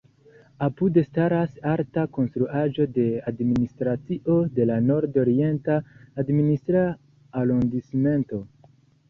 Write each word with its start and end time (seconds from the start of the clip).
Apude 0.67 1.01
staras 1.07 1.59
alta 1.71 2.05
konstruaĵo 2.17 2.87
de 2.95 3.05
administracio 3.33 4.39
de 4.57 4.67
la 4.71 4.79
Nord-Orienta 4.87 5.77
administra 6.25 6.83
arondismento. 7.45 8.43